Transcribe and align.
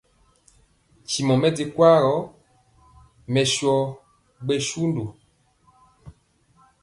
Ntimɔ 1.09 1.33
mɛ 1.41 1.49
di 1.55 1.65
kwaa 1.73 1.97
gɔ, 2.03 2.15
mɛ 3.33 3.41
sɔ 3.53 3.73
gbɛsundu 4.43 5.03
ɗe. 5.13 5.17